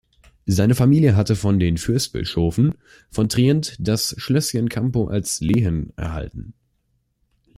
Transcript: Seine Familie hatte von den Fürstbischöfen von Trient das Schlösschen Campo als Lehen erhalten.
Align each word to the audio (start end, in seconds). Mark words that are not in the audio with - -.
Seine 0.47 0.73
Familie 0.73 1.15
hatte 1.15 1.35
von 1.35 1.59
den 1.59 1.77
Fürstbischöfen 1.77 2.73
von 3.11 3.29
Trient 3.29 3.75
das 3.79 4.15
Schlösschen 4.17 4.67
Campo 4.67 5.05
als 5.05 5.41
Lehen 5.41 5.93
erhalten. 5.95 6.55